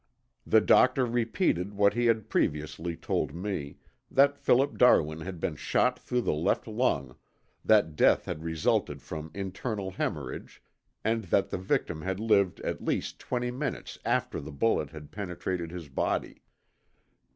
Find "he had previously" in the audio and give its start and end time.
1.93-2.97